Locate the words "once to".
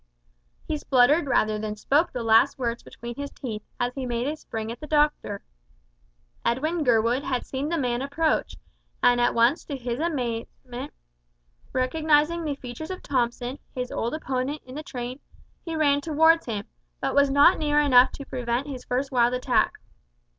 9.35-9.75